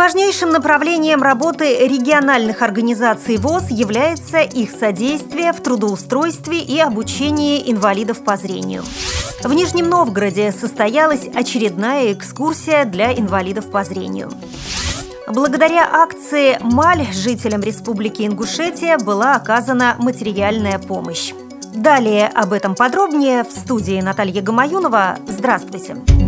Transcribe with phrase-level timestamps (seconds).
[0.00, 8.38] Важнейшим направлением работы региональных организаций ВОЗ является их содействие в трудоустройстве и обучении инвалидов по
[8.38, 8.82] зрению.
[9.44, 14.30] В Нижнем Новгороде состоялась очередная экскурсия для инвалидов по зрению.
[15.28, 21.34] Благодаря акции «Маль» жителям Республики Ингушетия была оказана материальная помощь.
[21.74, 25.18] Далее об этом подробнее в студии Наталья Гамаюнова.
[25.28, 25.94] Здравствуйте!
[25.94, 26.19] Здравствуйте!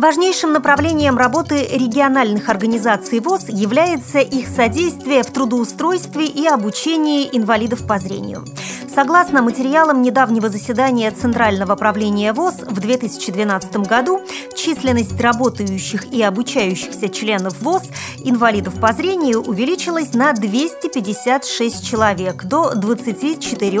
[0.00, 7.98] Важнейшим направлением работы региональных организаций ВОЗ является их содействие в трудоустройстве и обучении инвалидов по
[7.98, 8.46] зрению.
[8.88, 14.22] Согласно материалам недавнего заседания Центрального правления ВОЗ в 2012 году,
[14.56, 17.82] численность работающих и обучающихся членов ВОЗ
[18.24, 23.80] инвалидов по зрению увеличилась на 256 человек до 24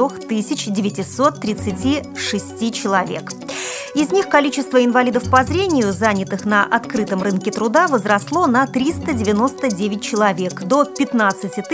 [0.68, 3.32] 936 человек.
[3.94, 10.62] Из них количество инвалидов по зрению, занятых на открытом рынке труда, возросло на 399 человек
[10.62, 11.66] до 15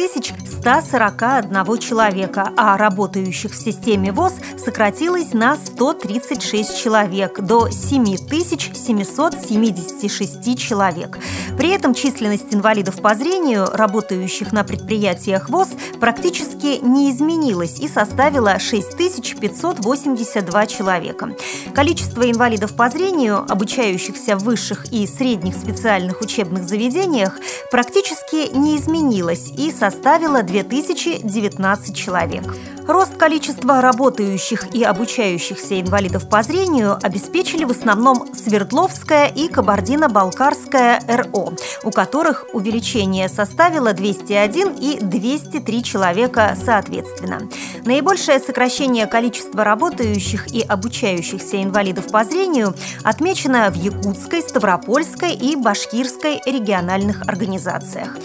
[0.47, 11.19] 141 человека, а работающих в системе ВОЗ сократилось на 136 человек до 7 776 человек.
[11.59, 15.69] При этом численность инвалидов по зрению, работающих на предприятиях ВОЗ,
[16.01, 21.29] практически не изменилась и составила 6582 человека.
[21.75, 27.39] Количество инвалидов по зрению, обучающихся в высших и средних специальных учебных заведениях,
[27.71, 32.45] практически не изменилось и составило 2019 человек.
[32.87, 41.55] Рост количества работающих и обучающихся инвалидов по зрению обеспечили в основном Свердловская и Кабардино-Балкарская РО,
[41.83, 47.49] у которых увеличение составило 201 и 203 человека соответственно.
[47.85, 56.41] Наибольшее сокращение количества работающих и обучающихся инвалидов по зрению отмечено в Якутской, Ставропольской и Башкирской
[56.47, 58.17] региональных организациях.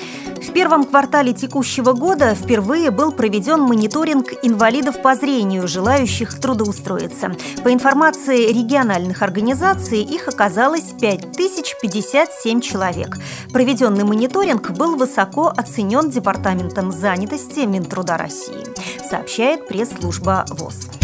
[0.52, 7.38] В первом квартале текущего года впервые был проведен мониторинг инвалидов по зрению, желающих трудоустроиться.
[7.64, 13.18] По информации региональных организаций, их оказалось 5057 человек.
[13.54, 18.66] Проведенный мониторинг был высоко оценен Департаментом занятости Минтруда России,
[19.10, 21.01] сообщает пресс-служба ВОЗ.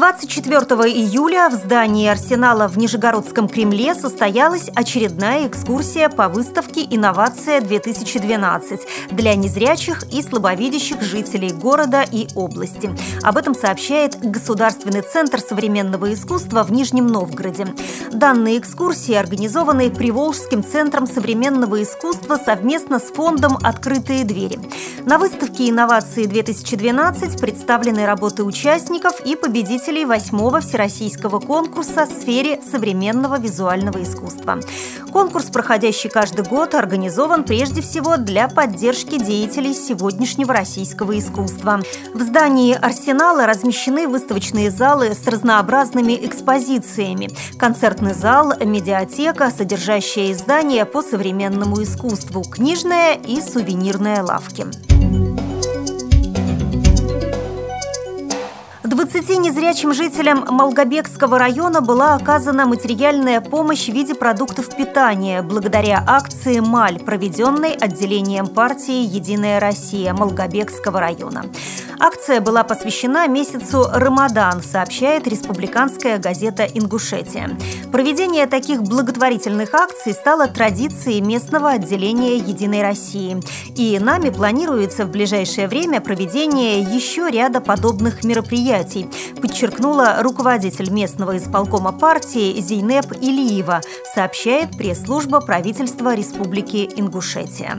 [0.00, 8.80] 24 июля в здании Арсенала в Нижегородском Кремле состоялась очередная экскурсия по выставке «Инновация-2012»
[9.10, 12.90] для незрячих и слабовидящих жителей города и области.
[13.22, 17.66] Об этом сообщает Государственный центр современного искусства в Нижнем Новгороде.
[18.10, 24.58] Данные экскурсии организованы Приволжским центром современного искусства совместно с фондом «Открытые двери».
[25.04, 33.38] На выставке «Инновации-2012» представлены работы участников и победителей победителей восьмого всероссийского конкурса в сфере современного
[33.38, 34.60] визуального искусства.
[35.12, 41.80] Конкурс, проходящий каждый год, организован прежде всего для поддержки деятелей сегодняшнего российского искусства.
[42.14, 47.28] В здании «Арсенала» размещены выставочные залы с разнообразными экспозициями,
[47.58, 54.66] концертный зал, медиатека, содержащая издания по современному искусству, книжная и сувенирная лавки.
[59.12, 66.60] 20 незрячим жителям Малгобекского района была оказана материальная помощь в виде продуктов питания благодаря акции
[66.60, 71.46] «Маль», проведенной отделением партии «Единая Россия» Малгобекского района.
[72.02, 77.50] Акция была посвящена месяцу Рамадан, сообщает республиканская газета «Ингушетия».
[77.92, 83.42] Проведение таких благотворительных акций стало традицией местного отделения «Единой России».
[83.76, 89.06] И нами планируется в ближайшее время проведение еще ряда подобных мероприятий,
[89.42, 93.82] подчеркнула руководитель местного исполкома партии Зейнеп Илиева,
[94.14, 97.78] сообщает пресс-служба правительства Республики Ингушетия.